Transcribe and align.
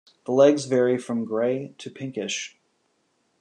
The 0.25 0.31
legs 0.31 0.65
vary 0.65 0.97
from 0.97 1.25
grey 1.25 1.75
to 1.77 1.91
pinkish. 1.91 2.57